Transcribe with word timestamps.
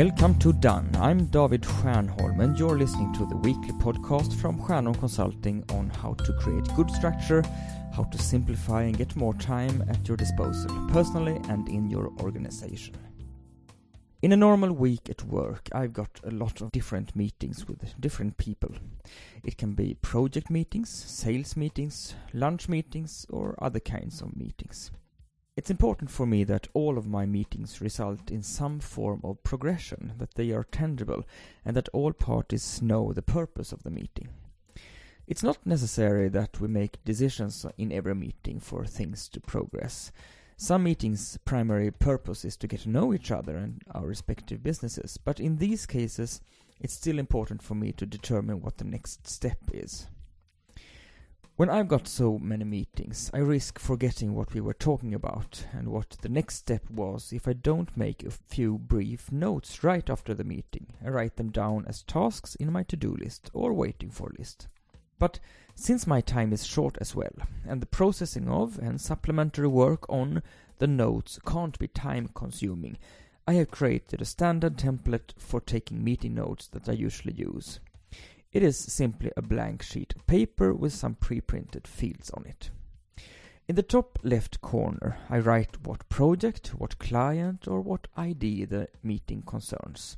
Welcome 0.00 0.38
to 0.38 0.54
Done. 0.54 0.88
I'm 0.98 1.26
David 1.26 1.60
Stjernholm 1.60 2.40
and 2.40 2.58
you're 2.58 2.78
listening 2.78 3.12
to 3.12 3.26
the 3.26 3.36
weekly 3.36 3.72
podcast 3.72 4.32
from 4.32 4.58
Stjernholm 4.58 4.98
Consulting 4.98 5.62
on 5.72 5.90
how 5.90 6.14
to 6.14 6.32
create 6.40 6.74
good 6.74 6.90
structure, 6.90 7.42
how 7.94 8.04
to 8.04 8.16
simplify 8.16 8.84
and 8.84 8.96
get 8.96 9.14
more 9.14 9.34
time 9.34 9.84
at 9.90 10.08
your 10.08 10.16
disposal, 10.16 10.70
personally 10.90 11.38
and 11.50 11.68
in 11.68 11.90
your 11.90 12.10
organization. 12.20 12.94
In 14.22 14.32
a 14.32 14.38
normal 14.38 14.72
week 14.72 15.10
at 15.10 15.22
work, 15.24 15.68
I've 15.72 15.92
got 15.92 16.18
a 16.24 16.30
lot 16.30 16.62
of 16.62 16.72
different 16.72 17.14
meetings 17.14 17.68
with 17.68 18.00
different 18.00 18.38
people. 18.38 18.74
It 19.44 19.58
can 19.58 19.74
be 19.74 19.98
project 20.00 20.48
meetings, 20.48 20.88
sales 20.88 21.58
meetings, 21.58 22.14
lunch 22.32 22.70
meetings, 22.70 23.26
or 23.28 23.54
other 23.58 23.80
kinds 23.80 24.22
of 24.22 24.34
meetings. 24.34 24.92
It's 25.60 25.70
important 25.70 26.10
for 26.10 26.24
me 26.24 26.42
that 26.44 26.68
all 26.72 26.96
of 26.96 27.06
my 27.06 27.26
meetings 27.26 27.82
result 27.82 28.30
in 28.30 28.42
some 28.42 28.80
form 28.80 29.20
of 29.22 29.42
progression, 29.42 30.14
that 30.16 30.32
they 30.32 30.52
are 30.52 30.64
tangible, 30.64 31.22
and 31.66 31.76
that 31.76 31.90
all 31.90 32.14
parties 32.14 32.80
know 32.80 33.12
the 33.12 33.20
purpose 33.20 33.70
of 33.70 33.82
the 33.82 33.90
meeting. 33.90 34.30
It's 35.26 35.42
not 35.42 35.66
necessary 35.66 36.30
that 36.30 36.62
we 36.62 36.68
make 36.68 37.04
decisions 37.04 37.66
in 37.76 37.92
every 37.92 38.14
meeting 38.14 38.58
for 38.58 38.86
things 38.86 39.28
to 39.28 39.40
progress. 39.40 40.12
Some 40.56 40.84
meetings' 40.84 41.36
primary 41.44 41.90
purpose 41.90 42.42
is 42.46 42.56
to 42.56 42.66
get 42.66 42.80
to 42.80 42.88
know 42.88 43.12
each 43.12 43.30
other 43.30 43.58
and 43.58 43.82
our 43.90 44.06
respective 44.06 44.62
businesses, 44.62 45.18
but 45.18 45.40
in 45.40 45.58
these 45.58 45.84
cases, 45.84 46.40
it's 46.80 46.94
still 46.94 47.18
important 47.18 47.62
for 47.62 47.74
me 47.74 47.92
to 47.92 48.06
determine 48.06 48.62
what 48.62 48.78
the 48.78 48.84
next 48.84 49.26
step 49.26 49.58
is. 49.74 50.06
When 51.60 51.68
I've 51.68 51.88
got 51.88 52.08
so 52.08 52.38
many 52.38 52.64
meetings, 52.64 53.30
I 53.34 53.40
risk 53.40 53.78
forgetting 53.78 54.32
what 54.34 54.54
we 54.54 54.62
were 54.62 54.72
talking 54.72 55.12
about 55.12 55.66
and 55.74 55.88
what 55.88 56.16
the 56.22 56.30
next 56.30 56.54
step 56.54 56.88
was 56.88 57.34
if 57.34 57.46
I 57.46 57.52
don't 57.52 57.94
make 57.94 58.22
a 58.22 58.30
few 58.30 58.78
brief 58.78 59.30
notes 59.30 59.84
right 59.84 60.08
after 60.08 60.32
the 60.32 60.42
meeting 60.42 60.86
and 61.04 61.14
write 61.14 61.36
them 61.36 61.50
down 61.50 61.84
as 61.86 62.02
tasks 62.02 62.54
in 62.54 62.72
my 62.72 62.82
to-do 62.84 63.14
list 63.14 63.50
or 63.52 63.74
waiting 63.74 64.08
for 64.08 64.32
list. 64.38 64.68
But 65.18 65.38
since 65.74 66.06
my 66.06 66.22
time 66.22 66.54
is 66.54 66.66
short 66.66 66.96
as 66.98 67.14
well, 67.14 67.34
and 67.68 67.82
the 67.82 67.86
processing 67.86 68.48
of 68.48 68.78
and 68.78 68.98
supplementary 68.98 69.68
work 69.68 70.08
on 70.08 70.42
the 70.78 70.86
notes 70.86 71.38
can't 71.44 71.78
be 71.78 71.88
time 71.88 72.30
consuming, 72.34 72.96
I 73.46 73.52
have 73.52 73.70
created 73.70 74.22
a 74.22 74.24
standard 74.24 74.78
template 74.78 75.34
for 75.36 75.60
taking 75.60 76.02
meeting 76.02 76.36
notes 76.36 76.68
that 76.68 76.88
I 76.88 76.92
usually 76.92 77.34
use. 77.34 77.80
It 78.52 78.62
is 78.64 78.76
simply 78.76 79.30
a 79.36 79.42
blank 79.42 79.82
sheet 79.82 80.12
of 80.16 80.26
paper 80.26 80.74
with 80.74 80.92
some 80.92 81.14
pre-printed 81.14 81.86
fields 81.86 82.30
on 82.30 82.46
it. 82.46 82.70
In 83.68 83.76
the 83.76 83.82
top 83.84 84.18
left 84.24 84.60
corner, 84.60 85.18
I 85.28 85.38
write 85.38 85.86
what 85.86 86.08
project, 86.08 86.74
what 86.74 86.98
client, 86.98 87.68
or 87.68 87.80
what 87.80 88.08
ID 88.16 88.64
the 88.64 88.88
meeting 89.04 89.42
concerns. 89.42 90.16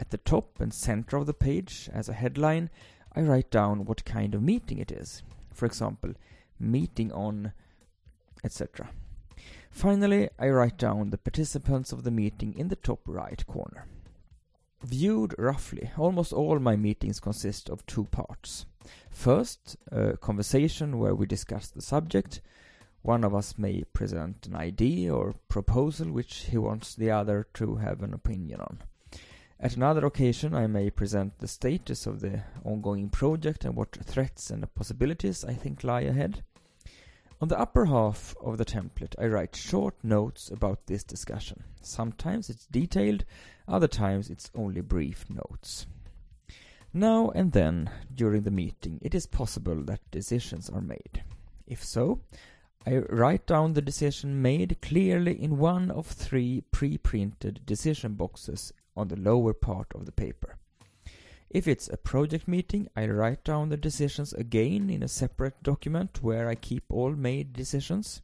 At 0.00 0.10
the 0.10 0.18
top 0.18 0.60
and 0.60 0.74
center 0.74 1.16
of 1.16 1.26
the 1.26 1.34
page, 1.34 1.88
as 1.92 2.08
a 2.08 2.14
headline, 2.14 2.70
I 3.14 3.20
write 3.20 3.52
down 3.52 3.84
what 3.84 4.04
kind 4.04 4.34
of 4.34 4.42
meeting 4.42 4.78
it 4.78 4.90
is. 4.90 5.22
For 5.54 5.64
example, 5.66 6.14
meeting 6.58 7.12
on 7.12 7.52
etc. 8.42 8.90
Finally, 9.70 10.28
I 10.38 10.48
write 10.48 10.78
down 10.78 11.10
the 11.10 11.18
participants 11.18 11.92
of 11.92 12.02
the 12.02 12.10
meeting 12.10 12.54
in 12.54 12.66
the 12.66 12.76
top 12.76 13.00
right 13.06 13.46
corner. 13.46 13.86
Viewed 14.84 15.34
roughly, 15.38 15.90
almost 15.96 16.32
all 16.32 16.58
my 16.58 16.76
meetings 16.76 17.20
consist 17.20 17.70
of 17.70 17.86
two 17.86 18.04
parts. 18.04 18.66
First, 19.10 19.76
a 19.92 20.16
conversation 20.16 20.98
where 20.98 21.14
we 21.14 21.26
discuss 21.26 21.68
the 21.68 21.82
subject. 21.82 22.40
One 23.02 23.22
of 23.22 23.34
us 23.34 23.56
may 23.56 23.84
present 23.84 24.46
an 24.46 24.56
idea 24.56 25.14
or 25.14 25.34
proposal 25.48 26.10
which 26.10 26.46
he 26.46 26.58
wants 26.58 26.94
the 26.94 27.10
other 27.10 27.46
to 27.54 27.76
have 27.76 28.02
an 28.02 28.12
opinion 28.12 28.60
on. 28.60 28.78
At 29.60 29.76
another 29.76 30.04
occasion, 30.04 30.54
I 30.54 30.66
may 30.66 30.90
present 30.90 31.38
the 31.38 31.46
status 31.46 32.06
of 32.06 32.20
the 32.20 32.42
ongoing 32.64 33.08
project 33.08 33.64
and 33.64 33.76
what 33.76 33.96
threats 34.04 34.50
and 34.50 34.72
possibilities 34.74 35.44
I 35.44 35.54
think 35.54 35.84
lie 35.84 36.00
ahead. 36.00 36.42
On 37.42 37.48
the 37.48 37.58
upper 37.58 37.86
half 37.86 38.36
of 38.40 38.56
the 38.56 38.64
template, 38.64 39.16
I 39.18 39.26
write 39.26 39.56
short 39.56 39.96
notes 40.04 40.48
about 40.48 40.86
this 40.86 41.02
discussion. 41.02 41.64
Sometimes 41.80 42.48
it's 42.48 42.66
detailed, 42.66 43.24
other 43.66 43.88
times 43.88 44.30
it's 44.30 44.52
only 44.54 44.80
brief 44.80 45.28
notes. 45.28 45.88
Now 46.94 47.30
and 47.30 47.50
then, 47.50 47.90
during 48.14 48.42
the 48.42 48.52
meeting, 48.52 49.00
it 49.02 49.12
is 49.12 49.26
possible 49.26 49.82
that 49.86 50.08
decisions 50.12 50.70
are 50.70 50.80
made. 50.80 51.24
If 51.66 51.82
so, 51.82 52.20
I 52.86 52.98
write 52.98 53.48
down 53.48 53.72
the 53.72 53.82
decision 53.82 54.40
made 54.40 54.80
clearly 54.80 55.32
in 55.42 55.58
one 55.58 55.90
of 55.90 56.06
three 56.06 56.62
pre-printed 56.70 57.66
decision 57.66 58.14
boxes 58.14 58.72
on 58.96 59.08
the 59.08 59.18
lower 59.18 59.52
part 59.52 59.88
of 59.96 60.06
the 60.06 60.12
paper. 60.12 60.58
If 61.52 61.68
it's 61.68 61.86
a 61.88 61.98
project 61.98 62.48
meeting, 62.48 62.88
I 62.96 63.06
write 63.08 63.44
down 63.44 63.68
the 63.68 63.76
decisions 63.76 64.32
again 64.32 64.88
in 64.88 65.02
a 65.02 65.08
separate 65.08 65.62
document 65.62 66.20
where 66.22 66.48
I 66.48 66.54
keep 66.54 66.84
all 66.88 67.10
made 67.10 67.52
decisions. 67.52 68.22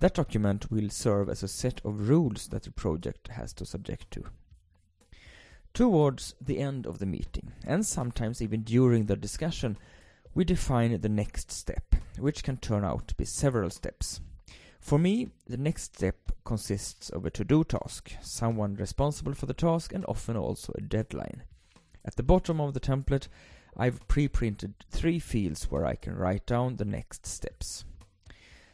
That 0.00 0.14
document 0.14 0.70
will 0.70 0.88
serve 0.88 1.28
as 1.28 1.42
a 1.42 1.48
set 1.48 1.82
of 1.84 2.08
rules 2.08 2.48
that 2.48 2.62
the 2.62 2.70
project 2.70 3.28
has 3.28 3.52
to 3.54 3.66
subject 3.66 4.10
to. 4.12 4.24
Towards 5.74 6.34
the 6.40 6.60
end 6.60 6.86
of 6.86 6.98
the 6.98 7.04
meeting, 7.04 7.52
and 7.66 7.84
sometimes 7.84 8.40
even 8.40 8.62
during 8.62 9.04
the 9.04 9.16
discussion, 9.16 9.76
we 10.34 10.44
define 10.44 10.98
the 10.98 11.10
next 11.10 11.52
step, 11.52 11.94
which 12.18 12.42
can 12.42 12.56
turn 12.56 12.86
out 12.86 13.06
to 13.08 13.14
be 13.16 13.26
several 13.26 13.68
steps. 13.68 14.22
For 14.80 14.98
me, 14.98 15.28
the 15.46 15.58
next 15.58 15.94
step 15.96 16.32
consists 16.46 17.10
of 17.10 17.26
a 17.26 17.30
to-do 17.30 17.64
task, 17.64 18.12
someone 18.22 18.76
responsible 18.76 19.34
for 19.34 19.44
the 19.44 19.52
task, 19.52 19.92
and 19.92 20.06
often 20.06 20.38
also 20.38 20.72
a 20.74 20.80
deadline. 20.80 21.42
At 22.04 22.16
the 22.16 22.22
bottom 22.22 22.60
of 22.60 22.74
the 22.74 22.80
template, 22.80 23.28
I've 23.76 24.06
pre-printed 24.08 24.74
three 24.90 25.18
fields 25.18 25.70
where 25.70 25.86
I 25.86 25.94
can 25.94 26.14
write 26.16 26.46
down 26.46 26.76
the 26.76 26.84
next 26.84 27.26
steps. 27.26 27.84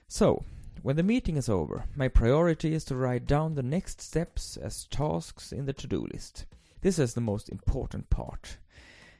So, 0.08 0.44
when 0.82 0.96
the 0.96 1.02
meeting 1.02 1.36
is 1.36 1.48
over, 1.48 1.84
my 1.94 2.08
priority 2.08 2.72
is 2.72 2.84
to 2.84 2.96
write 2.96 3.26
down 3.26 3.54
the 3.54 3.62
next 3.62 4.00
steps 4.00 4.56
as 4.56 4.86
tasks 4.86 5.52
in 5.52 5.66
the 5.66 5.72
to-do 5.72 6.06
list. 6.12 6.46
This 6.80 6.98
is 6.98 7.14
the 7.14 7.20
most 7.20 7.48
important 7.48 8.08
part. 8.10 8.58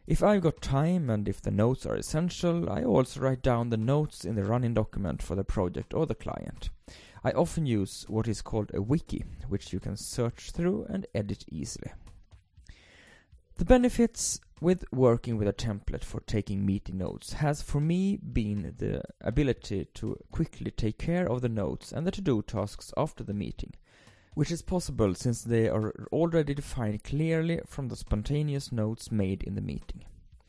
If 0.07 0.23
I've 0.23 0.41
got 0.41 0.63
time 0.63 1.11
and 1.11 1.29
if 1.29 1.43
the 1.43 1.51
notes 1.51 1.85
are 1.85 1.97
essential, 1.97 2.71
I 2.71 2.83
also 2.83 3.21
write 3.21 3.43
down 3.43 3.69
the 3.69 3.77
notes 3.77 4.25
in 4.25 4.37
the 4.37 4.45
running 4.45 4.73
document 4.73 5.23
for 5.23 5.35
the 5.35 5.45
project 5.45 5.93
or 5.93 6.07
the 6.07 6.15
client. 6.15 6.71
I 7.23 7.33
often 7.33 7.67
use 7.67 8.07
what 8.09 8.27
is 8.27 8.41
called 8.41 8.71
a 8.73 8.81
wiki, 8.81 9.25
which 9.49 9.73
you 9.73 9.81
can 9.81 9.97
search 9.97 10.53
through 10.53 10.87
and 10.89 11.07
edit 11.15 11.45
easily. 11.51 11.91
The 13.59 13.65
benefits 13.65 14.41
with 14.61 14.85
working 14.93 15.37
with 15.37 15.47
a 15.47 15.53
template 15.53 16.05
for 16.05 16.21
taking 16.21 16.65
meeting 16.65 16.99
notes 16.99 17.35
has 17.35 17.61
for 17.61 17.81
me 17.81 18.17
been 18.17 18.75
the 18.79 19.03
ability 19.21 19.89
to 19.95 20.17
quickly 20.33 20.71
take 20.71 20.99
care 20.99 21.31
of 21.31 21.43
the 21.43 21.49
notes 21.49 21.93
and 21.93 22.07
the 22.07 22.11
to-do 22.11 22.43
tasks 22.43 22.93
after 22.97 23.23
the 23.23 23.35
meeting 23.35 23.75
which 24.39 24.53
is 24.53 24.63
possible 24.63 25.17
since 25.17 25.43
they 25.43 25.69
are 25.69 25.93
already 26.13 26.55
defined 26.55 27.03
clearly 27.03 27.61
from 27.67 27.89
the 27.89 27.97
spontaneous 27.97 28.71
notes 28.71 29.11
made 29.11 29.43
in 29.43 29.57
the 29.57 29.61
meeting. 29.61 30.05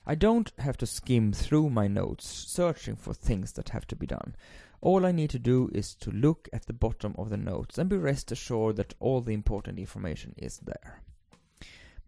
I 0.05 0.13
don't 0.13 0.51
have 0.59 0.77
to 0.77 0.85
skim 0.85 1.33
through 1.33 1.71
my 1.71 1.87
notes 1.87 2.27
searching 2.27 2.95
for 2.95 3.15
things 3.15 3.53
that 3.53 3.69
have 3.69 3.87
to 3.87 3.95
be 3.95 4.05
done. 4.05 4.35
All 4.81 5.07
I 5.07 5.11
need 5.11 5.31
to 5.31 5.39
do 5.39 5.71
is 5.73 5.95
to 5.95 6.11
look 6.11 6.47
at 6.53 6.67
the 6.67 6.73
bottom 6.73 7.15
of 7.17 7.31
the 7.31 7.37
notes 7.37 7.79
and 7.79 7.89
be 7.89 7.97
rest 7.97 8.31
assured 8.31 8.75
that 8.75 8.93
all 8.99 9.21
the 9.21 9.33
important 9.33 9.79
information 9.79 10.35
is 10.37 10.59
there. 10.59 11.01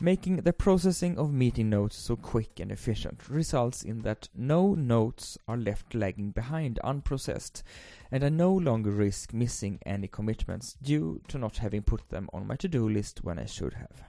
Making 0.03 0.37
the 0.37 0.51
processing 0.51 1.19
of 1.19 1.31
meeting 1.31 1.69
notes 1.69 1.95
so 1.95 2.15
quick 2.15 2.59
and 2.59 2.71
efficient 2.71 3.29
results 3.29 3.83
in 3.83 4.01
that 4.01 4.29
no 4.33 4.73
notes 4.73 5.37
are 5.47 5.57
left 5.57 5.93
lagging 5.93 6.31
behind 6.31 6.79
unprocessed, 6.83 7.61
and 8.09 8.23
I 8.23 8.29
no 8.29 8.51
longer 8.51 8.89
risk 8.89 9.31
missing 9.31 9.77
any 9.85 10.07
commitments 10.07 10.75
due 10.81 11.21
to 11.27 11.37
not 11.37 11.57
having 11.57 11.83
put 11.83 12.09
them 12.09 12.31
on 12.33 12.47
my 12.47 12.55
to-do 12.55 12.89
list 12.89 13.23
when 13.23 13.37
I 13.37 13.45
should 13.45 13.75
have. 13.75 14.01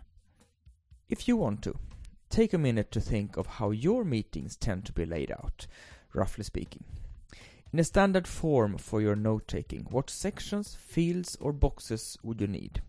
If 1.11 1.29
you 1.29 1.37
want 1.37 1.61
to, 1.65 1.77
take 2.31 2.55
a 2.55 2.59
minute 2.59 2.91
to 2.93 3.01
think 3.01 3.37
of 3.37 3.47
how 3.47 3.71
your 3.71 4.03
meetings 4.03 4.57
tend 4.57 4.87
to 4.87 4.95
be 4.95 5.05
laid 5.05 5.31
out, 5.31 5.67
roughly 6.15 6.45
speaking. 6.45 6.85
In 7.71 7.79
a 7.79 7.85
standard 7.85 8.27
form 8.27 8.79
for 8.79 9.03
your 9.03 9.15
note-taking, 9.15 9.89
what 9.91 10.09
sections, 10.09 10.75
fields 10.75 11.37
or 11.39 11.53
boxes 11.53 12.17
would 12.23 12.41
you 12.41 12.47
need? 12.47 12.81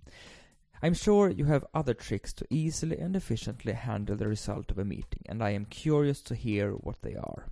I'm 0.83 0.93
sure 0.93 1.29
you 1.29 1.45
have 1.45 1.65
other 1.73 1.93
tricks 1.93 2.33
to 2.33 2.45
easily 2.49 2.97
and 2.97 3.15
efficiently 3.15 3.71
handle 3.71 4.17
the 4.17 4.27
result 4.27 4.69
of 4.69 4.77
a 4.77 4.83
meeting, 4.83 5.21
and 5.27 5.41
I 5.41 5.51
am 5.51 5.63
curious 5.63 6.21
to 6.23 6.35
hear 6.35 6.71
what 6.71 7.01
they 7.03 7.15
are. 7.15 7.45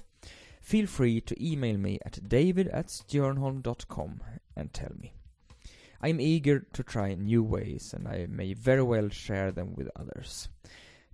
Feel 0.60 0.86
free 0.86 1.22
to 1.22 1.42
email 1.42 1.78
me 1.78 1.98
at 2.06 2.28
david 2.28 2.68
at 2.68 2.88
stjernholm.com 2.88 4.20
and 4.58 4.74
tell 4.74 4.92
me. 5.00 5.14
I 6.02 6.10
am 6.10 6.20
eager 6.20 6.68
to 6.74 6.84
try 6.84 7.14
new 7.14 7.42
ways, 7.42 7.94
and 7.94 8.06
I 8.06 8.28
may 8.30 8.54
very 8.54 8.84
well 8.84 9.08
share 9.08 9.52
them 9.52 9.76
with 9.76 9.88
others. 9.96 10.50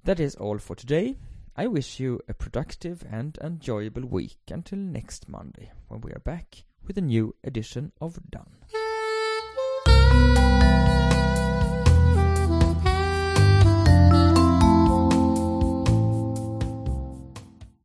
That 0.04 0.20
is 0.20 0.34
all 0.34 0.58
for 0.58 0.76
today. 0.76 1.18
I 1.56 1.68
wish 1.68 2.00
you 2.00 2.22
a 2.28 2.34
productive 2.34 3.04
and 3.08 3.38
enjoyable 3.44 4.08
week 4.08 4.40
until 4.50 4.80
next 4.80 5.30
Monday, 5.30 5.72
when 5.88 6.02
we 6.02 6.14
are 6.14 6.22
back 6.26 6.64
with 6.84 6.98
a 6.98 7.02
new 7.02 7.36
edition 7.44 7.92
of 8.02 8.20
Done. 8.32 8.57